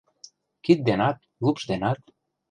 Кид 0.63 0.79
денат, 0.87 1.17
лупш 1.45 1.63
денат. 1.71 1.99